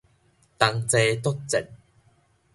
[0.57, 1.63] 同齊作戰